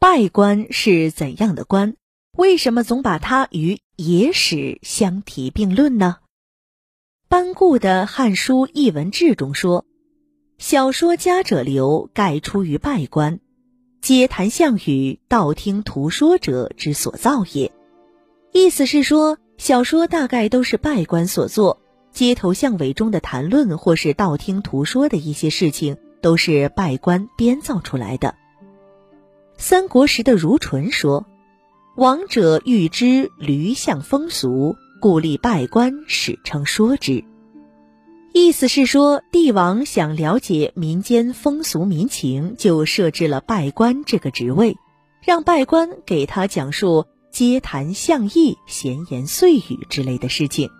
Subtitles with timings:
[0.00, 1.96] 拜官是怎样的官？
[2.36, 6.18] 为什么总把它与野史相提并论呢？
[7.28, 9.84] 班固的《汉书艺文志》中说
[10.56, 13.40] ：“小说家者流，盖出于拜官，
[14.00, 17.72] 皆谈项羽、道听途说者之所造也。”
[18.54, 21.80] 意思是说，小说大概都是拜官所作，
[22.12, 28.36] 街头巷尾中的谈论或是道听途说的一些事情，都是拜官编造出来的。
[29.60, 31.26] 三国时的如纯说
[31.96, 37.24] ：“王者欲知驴象风俗，故立拜官，史称说之。”
[38.32, 44.76] 意思是说，帝王想了解民间风俗民情，就设置了拜官这个职位，
[45.20, 50.70] 让拜官给他讲述街谈巷议、闲言碎语之类的事情。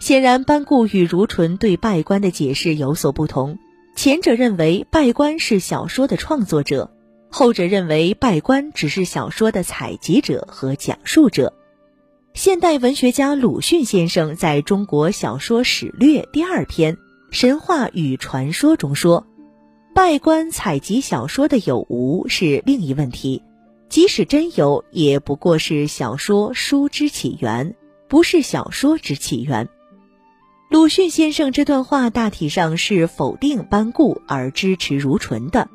[0.00, 3.58] 显然，班固与如纯对拜官的解释有所不同，
[3.94, 6.90] 前者认为拜官是小说的创作者。
[7.38, 11.52] 后者认为拜官只是小说的采集者和讲述者。
[12.32, 16.94] 现代文学家鲁迅先生在中国小说史略第二篇
[17.30, 19.26] 《神话与传说》中说
[19.94, 23.42] ：“拜官采集小说的有无是另一问题，
[23.90, 27.76] 即使真有，也不过是小说书之起源，
[28.08, 29.68] 不是小说之起源。”
[30.72, 35.68] 鲁迅先生这段话大体上是否定班固而支持如纯的。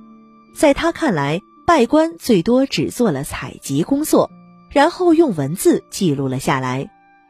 [0.55, 1.39] 在他看来，
[1.71, 4.29] 拜官最多只做了采集工作，
[4.71, 6.89] 然后用文字记录了下来，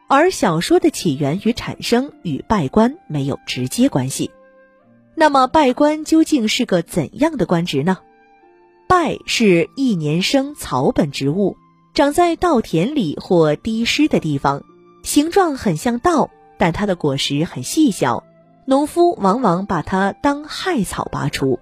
[0.09, 4.31] 而小说的起源与产生与拜官没有直接关系。
[5.13, 7.99] 那么，拜官究竟是个怎样的官职呢？
[8.87, 11.55] 拜是一年生草本植物，
[11.93, 14.63] 长在稻田里或低湿的地方，
[15.03, 18.23] 形状很像稻，但它的果实很细小，
[18.65, 21.59] 农夫往往把它当害草拔除。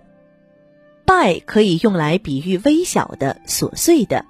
[1.09, 4.27] 拜可以用来比喻微小的、琐碎的，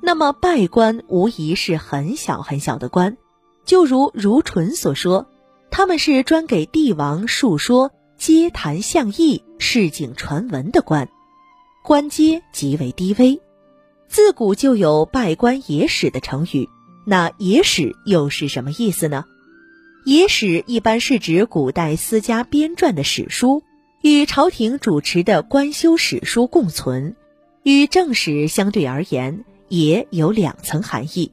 [0.00, 3.16] 那么拜官无疑是很小很小的官，
[3.64, 5.26] 就如如纯所说，
[5.72, 11.08] 他们是专给帝王述说街谈巷议、市井传闻的官，
[11.82, 13.40] 官阶极为低微。
[14.06, 16.68] 自古就有拜官野史的成语，
[17.04, 19.24] 那野史又是什么意思呢？
[20.04, 23.64] 野史一般是指古代私家编撰的史书。
[24.02, 27.16] 与朝廷主持的官修史书共存，
[27.62, 31.32] 与正史相对而言，也有两层含义。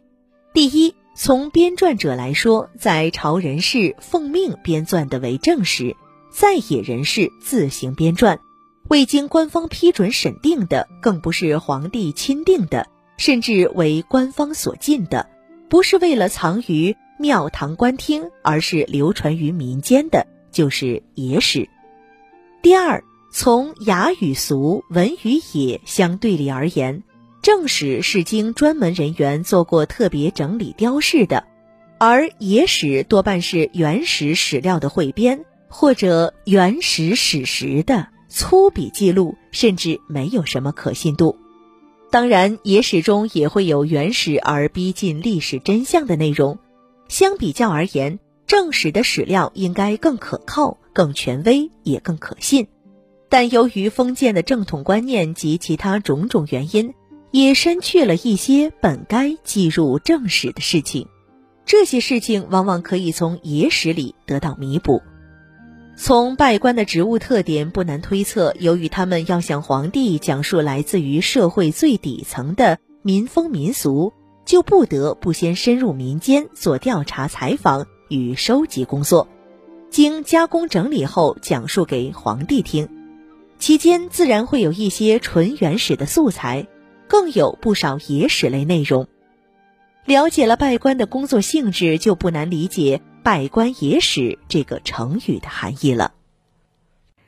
[0.54, 5.96] 第一，从编撰者来说，在朝人士奉命编撰的为正史，
[6.30, 8.38] 在野人士自行编撰，
[8.90, 15.30] 未经官方批准审定的，更不是皇帝钦定的，甚至为官方所禁的，
[15.70, 21.70] 不是为了藏于庙堂官厅，而是流传于民间的，就是野史。
[22.62, 27.04] 第二，从雅与俗、文与野相对立而言，
[27.42, 31.46] 正史是经专门人员做过特别整理雕饰的，
[32.00, 41.38] 而野史多半是原始史料的汇编或者原始史实的粗笔记录，甚至没有什么可信度。
[42.10, 46.58] 当然，野史中也会有原始而逼近历史真相的内容。
[47.08, 50.80] 相比较而言，正史的史料应该更可靠。
[50.94, 52.70] 更权威也更可信，
[53.30, 56.96] 但由于封建的正统观念及其他种种原因，
[57.30, 61.08] 也删去了一些本该记入正史的事情。
[61.68, 65.04] 这些事情往往可以从野史里得到弥补。
[65.96, 74.14] 从拜官的职务特点不难推测，由于他们要向皇帝讲述来自于社会最底层的民风民俗，
[74.46, 79.28] 就不得不先深入民间做调查采访与收集工作。
[79.90, 82.90] 经加工整理后讲述给皇帝听，
[83.58, 86.68] 期间自然会有一些纯原始的素材，
[87.08, 89.08] 更有不少野史类内容。
[90.06, 96.14] 了解了拜官的工作性质，就不难理解“拜官野史”这个成语的含义了。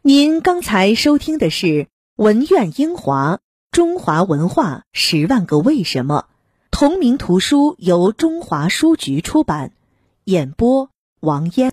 [0.01, 1.66] 您刚才收听的是
[2.16, 3.39] 《文苑英华
[3.72, 6.25] 中华文化十万个为什么》，
[6.71, 9.74] 同名图书由中华书局出版，
[10.29, 10.91] 演播
[11.21, 11.67] 王嫣。